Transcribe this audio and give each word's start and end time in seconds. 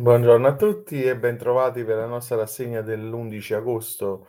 Buongiorno 0.00 0.46
a 0.46 0.54
tutti 0.54 1.02
e 1.02 1.16
bentrovati 1.16 1.82
per 1.82 1.96
la 1.96 2.06
nostra 2.06 2.36
rassegna 2.36 2.82
dell'11 2.82 3.54
agosto 3.54 4.28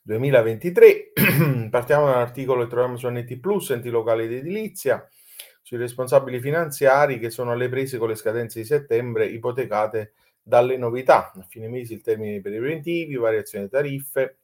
2023. 0.00 1.12
Partiamo 1.68 2.06
da 2.06 2.12
un 2.12 2.16
articolo 2.16 2.62
che 2.62 2.70
troviamo 2.70 2.96
su 2.96 3.10
NT 3.10 3.38
Plus, 3.38 3.72
enti 3.72 3.90
locali 3.90 4.26
di 4.26 4.36
edilizia, 4.36 5.06
sui 5.60 5.76
responsabili 5.76 6.40
finanziari 6.40 7.18
che 7.18 7.28
sono 7.28 7.52
alle 7.52 7.68
prese 7.68 7.98
con 7.98 8.08
le 8.08 8.14
scadenze 8.14 8.60
di 8.60 8.64
settembre 8.64 9.26
ipotecate 9.26 10.14
dalle 10.42 10.78
novità. 10.78 11.30
A 11.36 11.44
fine 11.46 11.68
mese 11.68 11.92
il 11.92 12.00
termine 12.00 12.40
per 12.40 12.54
i 12.54 12.56
preventivi, 12.56 13.14
variazioni 13.16 13.66
di 13.66 13.70
tariffe, 13.70 14.38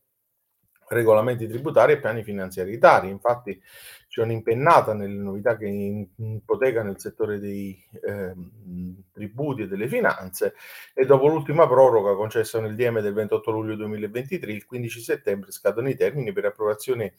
regolamenti 0.89 1.46
tributari 1.46 1.93
e 1.93 1.98
piani 2.00 2.23
finanziari 2.23 2.79
tari. 2.79 3.09
Infatti 3.09 3.61
c'è 4.09 4.23
un'impennata 4.23 4.95
nelle 4.95 5.20
novità 5.20 5.57
che 5.57 6.09
ipotecano 6.16 6.91
il 6.91 6.98
settore 6.98 7.38
dei 7.38 7.79
eh, 8.02 8.34
tributi 9.12 9.62
e 9.62 9.69
delle 9.69 9.87
finanze 9.87 10.55
e 10.95 11.05
dopo 11.05 11.29
l'ultima 11.29 11.69
proroga 11.69 12.15
concessa 12.15 12.59
nel 12.60 12.74
DM 12.74 13.01
del 13.01 13.12
28 13.12 13.51
luglio 13.51 13.77
2023, 13.77 14.52
il 14.52 14.65
15 14.65 15.01
settembre 15.01 15.52
scadono 15.52 15.88
i 15.88 15.95
termini 15.95 16.32
per 16.32 16.46
approvazione 16.46 17.15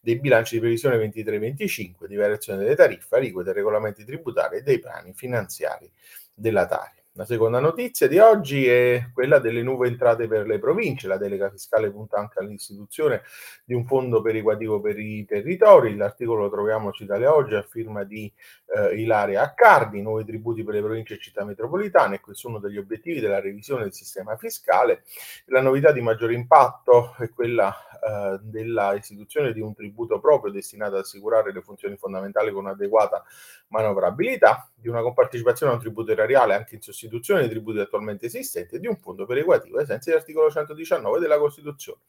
dei 0.00 0.20
bilanci 0.20 0.54
di 0.54 0.60
previsione 0.60 0.96
23-25, 0.98 2.06
di 2.06 2.16
variazione 2.16 2.58
delle 2.58 2.76
tariffe, 2.76 3.16
aliquote, 3.16 3.52
regolamenti 3.52 4.04
tributari 4.04 4.58
e 4.58 4.62
dei 4.62 4.78
piani 4.78 5.12
finanziari 5.14 5.90
della 6.34 6.66
Tari. 6.66 7.03
La 7.16 7.24
seconda 7.24 7.60
notizia 7.60 8.08
di 8.08 8.18
oggi 8.18 8.66
è 8.66 9.10
quella 9.14 9.38
delle 9.38 9.62
nuove 9.62 9.86
entrate 9.86 10.26
per 10.26 10.48
le 10.48 10.58
province. 10.58 11.06
La 11.06 11.16
delega 11.16 11.48
fiscale 11.48 11.92
punta 11.92 12.16
anche 12.16 12.40
all'istituzione 12.40 13.22
di 13.64 13.72
un 13.72 13.84
fondo 13.84 14.20
perequativo 14.20 14.80
per 14.80 14.98
i 14.98 15.24
territori. 15.24 15.94
L'articolo 15.94 16.42
lo 16.42 16.50
troviamo 16.50 16.92
su 16.92 17.04
Italia 17.04 17.32
Oggi 17.32 17.54
a 17.54 17.62
firma 17.62 18.02
di 18.02 18.32
eh, 18.74 19.00
Ilaria 19.00 19.42
Accardi, 19.42 20.02
nuovi 20.02 20.24
tributi 20.24 20.64
per 20.64 20.74
le 20.74 20.80
province 20.80 21.14
e 21.14 21.18
città 21.20 21.44
metropolitane. 21.44 22.18
Questo 22.18 22.48
è 22.48 22.50
uno 22.50 22.58
degli 22.58 22.78
obiettivi 22.78 23.20
della 23.20 23.40
revisione 23.40 23.84
del 23.84 23.92
sistema 23.92 24.36
fiscale. 24.36 25.04
La 25.44 25.60
novità 25.60 25.92
di 25.92 26.00
maggiore 26.00 26.34
impatto 26.34 27.14
è 27.20 27.30
quella 27.30 27.72
eh, 28.04 28.40
della 28.42 28.92
istituzione 28.94 29.52
di 29.52 29.60
un 29.60 29.72
tributo 29.72 30.18
proprio 30.18 30.50
destinato 30.50 30.96
ad 30.96 31.02
assicurare 31.02 31.52
le 31.52 31.62
funzioni 31.62 31.96
fondamentali 31.96 32.50
con 32.50 32.66
adeguata 32.66 33.22
manovrabilità, 33.68 34.68
di 34.74 34.88
una 34.88 35.00
compartecipazione 35.00 35.70
a 35.70 35.76
un 35.76 35.80
tributo 35.80 36.10
erariale 36.10 36.54
anche 36.54 36.74
in 36.74 36.80
sostituzione 36.80 37.02
sostituzione 37.04 37.40
dei 37.40 37.50
tributi 37.50 37.78
attualmente 37.78 38.26
esistenti 38.26 38.76
e 38.76 38.80
di 38.80 38.86
un 38.86 38.96
fondo 38.96 39.26
perequativo 39.26 39.78
ai 39.78 39.86
sensi 39.86 40.10
dell'articolo 40.10 40.50
119 40.50 41.20
della 41.20 41.38
Costituzione. 41.38 42.00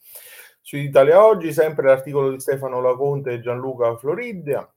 Su 0.61 0.77
Italia 0.77 1.23
Oggi, 1.23 1.53
sempre 1.53 1.87
l'articolo 1.87 2.31
di 2.31 2.39
Stefano 2.39 2.81
Laconte 2.81 3.33
e 3.33 3.41
Gianluca 3.41 3.95
Floridia, 3.97 4.67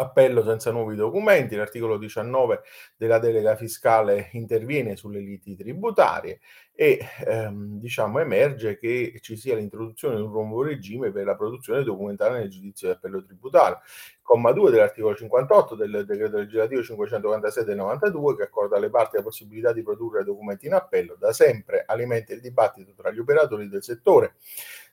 Appello 0.00 0.42
senza 0.42 0.70
nuovi 0.70 0.96
documenti, 0.96 1.56
l'articolo 1.56 1.98
19 1.98 2.62
della 2.96 3.18
delega 3.18 3.54
fiscale 3.54 4.30
interviene 4.32 4.96
sulle 4.96 5.20
liti 5.20 5.54
tributarie 5.54 6.40
e 6.72 6.98
ehm, 7.26 7.78
diciamo 7.78 8.18
emerge 8.18 8.78
che 8.78 9.18
ci 9.20 9.36
sia 9.36 9.56
l'introduzione 9.56 10.16
di 10.16 10.22
un 10.22 10.30
nuovo 10.30 10.62
regime 10.62 11.12
per 11.12 11.26
la 11.26 11.36
produzione 11.36 11.82
documentale 11.82 12.38
nel 12.38 12.48
giudizio 12.48 12.88
di 12.88 12.94
appello 12.94 13.22
tributario. 13.22 13.80
Comma 14.22 14.52
2 14.52 14.70
dell'articolo 14.70 15.14
58 15.14 15.74
del 15.74 16.06
decreto 16.06 16.38
legislativo 16.38 16.82
546 16.82 17.64
del 17.64 17.76
92 17.76 18.36
che 18.36 18.42
accorda 18.44 18.78
alle 18.78 18.88
parti 18.88 19.16
la 19.16 19.22
possibilità 19.22 19.74
di 19.74 19.82
produrre 19.82 20.24
documenti 20.24 20.64
in 20.64 20.72
appello, 20.72 21.14
da 21.18 21.34
sempre 21.34 21.84
alimenta 21.86 22.32
il 22.32 22.40
dibattito 22.40 22.94
tra 22.96 23.10
gli 23.10 23.18
operatori 23.18 23.68
del 23.68 23.82
settore 23.82 24.36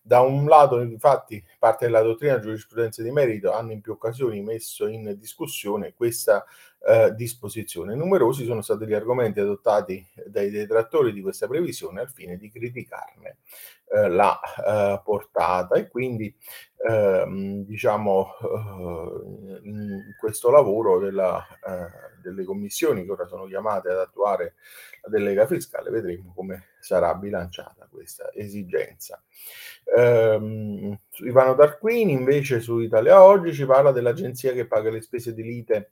da 0.07 0.21
un 0.21 0.45
lato, 0.45 0.79
infatti, 0.79 1.43
parte 1.59 1.85
della 1.85 2.01
dottrina 2.01 2.39
giurisprudenza 2.39 3.03
di 3.03 3.11
merito 3.11 3.51
hanno 3.51 3.73
in 3.73 3.81
più 3.81 3.91
occasioni 3.91 4.41
messo 4.41 4.87
in 4.87 5.17
discussione 5.19 5.93
questa 5.93 6.45
eh, 6.87 7.13
disposizione. 7.13 7.93
Numerosi 7.93 8.45
sono 8.45 8.61
stati 8.61 8.85
gli 8.85 8.93
argomenti 8.93 9.41
adottati 9.41 10.07
dai 10.25 10.49
detrattori 10.49 11.11
di 11.11 11.21
questa 11.21 11.45
previsione 11.45 11.99
al 11.99 12.09
fine 12.09 12.37
di 12.37 12.49
criticarne 12.49 13.39
eh, 13.89 14.07
la 14.07 14.39
eh, 14.39 15.01
portata 15.03 15.75
e 15.75 15.89
quindi 15.89 16.33
ehm, 16.87 17.65
diciamo 17.65 18.27
eh, 18.41 19.59
in 19.63 20.15
questo 20.17 20.49
lavoro 20.49 20.99
della, 20.99 21.45
eh, 21.65 22.21
delle 22.21 22.45
commissioni 22.45 23.03
che 23.03 23.11
ora 23.11 23.25
sono 23.25 23.45
chiamate 23.45 23.89
ad 23.89 23.99
attuare 23.99 24.55
la 25.01 25.09
delega 25.09 25.45
fiscale 25.47 25.89
vedremo 25.89 26.31
come 26.33 26.75
sarà 26.87 27.13
bilanciata 27.15 27.85
questa 27.91 28.31
esigenza. 28.33 29.21
Ehm, 29.95 30.97
Ivano 31.25 31.53
Darquini 31.53 32.13
invece 32.13 32.61
su 32.61 32.79
Italia 32.79 33.23
Oggi 33.23 33.53
ci 33.53 33.65
parla 33.65 33.91
dell'agenzia 33.91 34.53
che 34.53 34.67
paga 34.67 34.89
le 34.89 35.01
spese 35.01 35.33
di 35.33 35.43
lite 35.43 35.91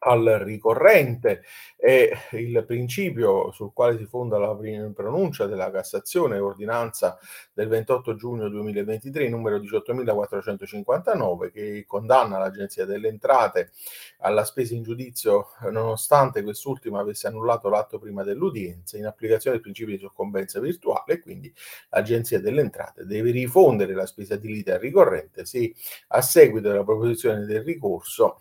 al 0.00 0.24
ricorrente. 0.42 1.42
E 1.76 2.12
il 2.32 2.64
principio 2.66 3.52
sul 3.52 3.72
quale 3.72 3.96
si 3.96 4.06
fonda 4.06 4.38
la 4.38 4.56
pronuncia 4.94 5.46
della 5.46 5.70
Cassazione, 5.70 6.38
ordinanza 6.38 7.18
del 7.52 7.68
28 7.68 8.14
giugno 8.14 8.48
2023, 8.48 9.28
numero 9.28 9.58
18.459, 9.58 11.50
che 11.52 11.84
condanna 11.86 12.38
l'Agenzia 12.38 12.84
delle 12.84 13.08
Entrate 13.08 13.70
alla 14.18 14.44
spesa 14.44 14.74
in 14.74 14.82
giudizio 14.82 15.48
nonostante 15.70 16.42
quest'ultima 16.42 17.00
avesse 17.00 17.26
annullato 17.26 17.68
l'atto 17.68 17.98
prima 17.98 18.22
dell'udienza 18.22 18.96
in 18.96 19.06
applicazione 19.06 19.56
del 19.56 19.64
principio 19.64 19.94
di 19.94 20.00
soccombenza 20.00 20.60
virtuale 20.60 21.20
quindi 21.20 21.52
l'Agenzia 21.90 22.40
delle 22.40 22.60
Entrate 22.60 23.04
deve 23.04 23.30
rifondere 23.30 23.94
la 23.94 24.06
spesa 24.06 24.36
di 24.36 24.48
lite 24.48 24.72
al 24.72 24.80
ricorrente 24.80 25.44
se 25.44 25.72
a 26.08 26.20
seguito 26.20 26.68
della 26.68 26.84
proposizione 26.84 27.44
del 27.44 27.62
ricorso 27.62 28.40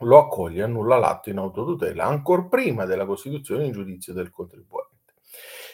lo 0.00 0.18
accoglie 0.18 0.60
e 0.60 0.64
annulla 0.64 0.96
l'atto 0.96 1.30
in 1.30 1.38
autotutela 1.38 2.04
ancor 2.04 2.48
prima 2.48 2.84
della 2.84 3.06
costituzione 3.06 3.64
in 3.64 3.72
giudizio 3.72 4.12
del 4.12 4.30
contribuente. 4.30 4.88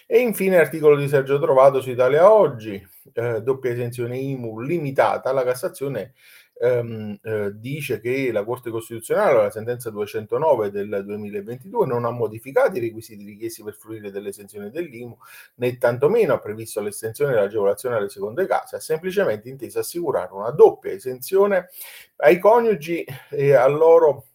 E 0.06 0.18
infine 0.20 0.56
articolo 0.56 0.96
di 0.96 1.08
Sergio 1.08 1.40
Trovato 1.40 1.80
su 1.80 1.90
Italia 1.90 2.32
Oggi, 2.32 2.80
eh, 3.12 3.42
doppia 3.42 3.72
esenzione 3.72 4.16
IMU 4.16 4.60
limitata, 4.60 5.32
la 5.32 5.42
Cassazione 5.42 6.14
ehm, 6.58 7.18
eh, 7.22 7.52
dice 7.54 8.00
che 8.00 8.30
la 8.32 8.44
Corte 8.44 8.70
Costituzionale, 8.70 9.34
la 9.34 9.50
sentenza 9.50 9.90
209 9.90 10.70
del 10.70 11.02
2022, 11.04 11.86
non 11.86 12.04
ha 12.04 12.10
modificato 12.10 12.76
i 12.76 12.80
requisiti 12.80 13.24
richiesti 13.24 13.62
per 13.62 13.74
fruire 13.74 14.10
dell'esenzione 14.10 14.70
dell'IMU, 14.70 15.16
né 15.56 15.76
tantomeno 15.78 16.34
ha 16.34 16.38
previsto 16.38 16.80
l'estensione 16.80 17.32
dell'agevolazione 17.32 17.96
alle 17.96 18.08
seconde 18.08 18.46
case, 18.46 18.76
ha 18.76 18.80
semplicemente 18.80 19.48
inteso 19.48 19.78
assicurare 19.78 20.32
una 20.32 20.50
doppia 20.50 20.92
esenzione 20.92 21.68
ai 22.16 22.38
coniugi 22.38 23.04
e 23.30 23.54
a 23.54 23.66
loro 23.66 24.26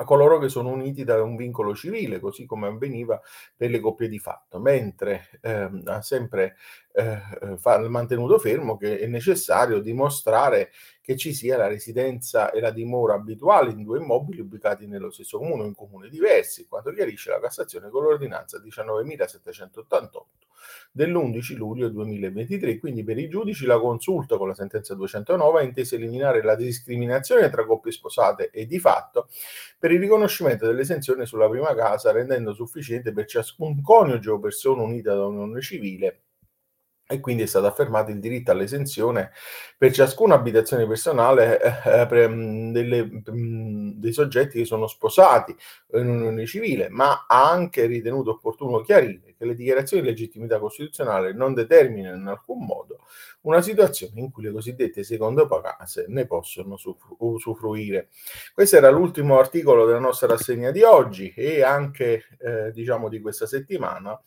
a 0.00 0.04
coloro 0.04 0.38
che 0.38 0.48
sono 0.48 0.70
uniti 0.70 1.04
da 1.04 1.22
un 1.22 1.36
vincolo 1.36 1.74
civile, 1.74 2.20
così 2.20 2.46
come 2.46 2.68
avveniva 2.68 3.20
per 3.54 3.68
le 3.68 3.80
coppie 3.80 4.08
di 4.08 4.18
fatto, 4.18 4.58
mentre 4.58 5.28
ehm, 5.42 5.82
ha 5.84 6.00
sempre 6.00 6.56
eh, 6.92 7.20
eh 7.42 7.88
mantenuto 7.88 8.38
fermo 8.38 8.78
che 8.78 8.98
è 8.98 9.06
necessario 9.06 9.80
dimostrare 9.80 10.70
che 11.02 11.16
ci 11.18 11.34
sia 11.34 11.58
la 11.58 11.66
residenza 11.66 12.50
e 12.50 12.60
la 12.60 12.70
dimora 12.70 13.14
abituale 13.14 13.72
in 13.72 13.82
due 13.82 13.98
immobili 13.98 14.40
ubicati 14.40 14.86
nello 14.86 15.10
stesso 15.10 15.36
comune 15.36 15.64
o 15.64 15.66
in 15.66 15.74
comuni 15.74 16.08
diversi, 16.08 16.66
quanto 16.66 16.92
chiarisce 16.92 17.30
la 17.30 17.38
Cassazione 17.38 17.90
con 17.90 18.02
l'ordinanza 18.02 18.58
19.788 18.58 20.24
dell'11 21.00 21.56
luglio 21.56 21.88
2023. 21.88 22.78
Quindi 22.78 23.02
per 23.02 23.18
i 23.18 23.28
giudici 23.28 23.64
la 23.64 23.78
consulta 23.78 24.36
con 24.36 24.48
la 24.48 24.54
sentenza 24.54 24.94
209 24.94 25.60
ha 25.60 25.62
inteso 25.62 25.94
eliminare 25.94 26.42
la 26.42 26.54
discriminazione 26.54 27.48
tra 27.48 27.64
coppie 27.64 27.92
sposate 27.92 28.50
e 28.50 28.66
di 28.66 28.78
fatto 28.78 29.28
per 29.78 29.92
il 29.92 30.00
riconoscimento 30.00 30.66
dell'esenzione 30.66 31.24
sulla 31.24 31.48
prima 31.48 31.74
casa, 31.74 32.12
rendendo 32.12 32.52
sufficiente 32.52 33.12
per 33.12 33.24
ciascun 33.24 33.80
coniuge 33.80 34.30
o 34.30 34.38
persona 34.38 34.82
unita 34.82 35.14
da 35.14 35.26
unione 35.26 35.60
civile 35.62 36.20
e 37.10 37.18
quindi 37.18 37.42
è 37.42 37.46
stato 37.46 37.66
affermato 37.66 38.12
il 38.12 38.20
diritto 38.20 38.52
all'esenzione 38.52 39.32
per 39.76 39.92
ciascuna 39.92 40.36
abitazione 40.36 40.86
personale 40.86 41.60
eh, 41.60 42.06
eh, 42.08 42.28
mm, 42.28 42.70
delle, 42.70 43.22
mm, 43.30 43.90
dei 43.96 44.12
soggetti 44.12 44.58
che 44.58 44.64
sono 44.64 44.86
sposati 44.86 45.54
in 45.94 46.08
unione 46.08 46.46
civile, 46.46 46.88
ma 46.88 47.26
ha 47.26 47.50
anche 47.50 47.86
ritenuto 47.86 48.30
opportuno 48.30 48.80
chiarire 48.80 49.34
che 49.36 49.44
le 49.44 49.54
dichiarazioni 49.56 50.02
di 50.02 50.08
legittimità 50.08 50.60
costituzionale 50.60 51.32
non 51.32 51.52
determinano 51.52 52.16
in 52.16 52.28
alcun 52.28 52.64
modo 52.64 53.00
una 53.42 53.62
situazione 53.62 54.20
in 54.20 54.30
cui 54.30 54.42
le 54.42 54.52
cosiddette 54.52 55.02
seconde 55.02 55.46
case 55.48 56.04
ne 56.08 56.26
possono 56.26 56.76
usufruire. 57.18 58.08
Questo 58.52 58.76
era 58.76 58.90
l'ultimo 58.90 59.38
articolo 59.38 59.86
della 59.86 59.98
nostra 59.98 60.26
rassegna 60.26 60.70
di 60.70 60.82
oggi 60.82 61.32
e 61.34 61.62
anche 61.62 62.24
eh, 62.38 62.70
diciamo 62.72 63.08
di 63.08 63.20
questa 63.20 63.46
settimana 63.46 64.20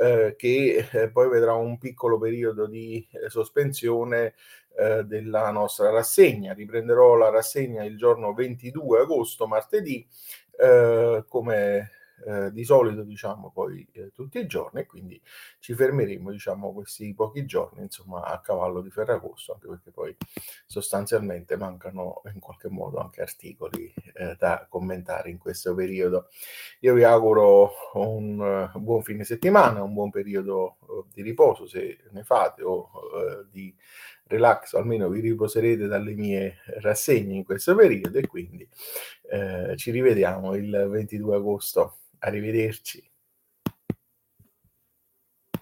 eh, 0.00 0.34
che 0.36 0.88
eh, 0.92 1.10
poi 1.10 1.28
vedrà 1.28 1.54
un 1.54 1.76
piccolo 1.78 2.18
periodo 2.18 2.66
di 2.66 3.06
eh, 3.10 3.28
sospensione 3.28 4.34
eh, 4.76 5.02
della 5.04 5.50
nostra 5.50 5.90
rassegna. 5.90 6.52
Riprenderò 6.52 7.16
la 7.16 7.30
rassegna 7.30 7.82
il 7.84 7.96
giorno 7.96 8.32
22 8.32 9.00
agosto, 9.00 9.46
martedì, 9.46 10.06
come 11.28 11.90
ehm, 12.26 12.48
di 12.50 12.64
solito 12.64 13.02
diciamo 13.02 13.50
poi, 13.52 13.86
ehm, 13.92 14.10
tutti 14.12 14.38
i 14.38 14.46
giorni 14.46 14.80
e 14.80 14.86
quindi 14.86 15.20
ci 15.58 15.74
fermeremo 15.74 16.30
diciamo 16.30 16.72
questi 16.72 17.12
pochi 17.14 17.44
giorni, 17.46 17.82
insomma, 17.82 18.22
a 18.24 18.40
cavallo 18.40 18.80
di 18.82 18.90
Ferragosto, 18.90 19.52
anche 19.54 19.68
perché 19.68 19.90
poi 19.90 20.16
sostanzialmente 20.66 21.56
mancano 21.56 22.22
in 22.32 22.40
qualche 22.40 22.68
modo 22.68 22.98
anche 22.98 23.22
articoli, 23.22 23.92
ehm, 24.14 24.36
da 24.38 24.66
commentare 24.68 25.30
in 25.30 25.38
questo 25.38 25.74
periodo. 25.74 26.28
Io 26.80 26.94
vi 26.94 27.04
auguro 27.04 27.72
un 27.94 28.70
buon 28.76 29.02
fine 29.02 29.24
settimana, 29.24 29.82
un 29.82 29.92
buon 29.94 30.10
periodo, 30.10 30.76
uhm, 30.86 31.04
di 31.12 31.22
riposo 31.22 31.66
se 31.66 31.98
ne 32.12 32.22
fate 32.24 32.62
o, 32.62 32.90
uhm, 33.14 33.48
di 33.50 33.74
relax, 34.26 34.74
almeno 34.74 35.08
vi 35.08 35.20
riposerete 35.20 35.86
dalle 35.86 36.12
mie 36.14 36.56
rassegne 36.80 37.34
in 37.34 37.44
questo 37.44 37.74
periodo 37.74 38.18
e 38.18 38.26
quindi, 38.26 38.68
ehm, 39.30 39.76
ci 39.76 39.90
rivediamo 39.90 40.54
il 40.54 40.86
22 40.90 41.36
agosto. 41.36 41.98
Arrivederci. 42.20 43.10